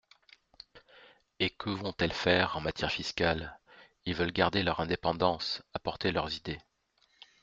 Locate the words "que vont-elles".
1.51-2.11